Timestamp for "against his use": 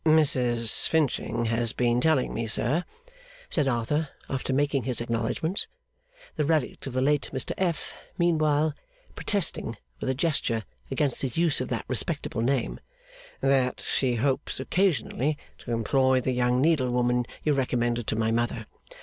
10.89-11.61